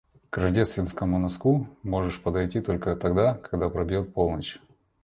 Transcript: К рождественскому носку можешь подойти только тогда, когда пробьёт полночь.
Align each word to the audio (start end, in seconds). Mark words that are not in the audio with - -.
К 0.31 0.39
рождественскому 0.39 1.19
носку 1.19 1.67
можешь 1.83 2.23
подойти 2.23 2.59
только 2.59 2.95
тогда, 2.95 3.35
когда 3.35 3.69
пробьёт 3.69 4.11
полночь. 4.15 4.59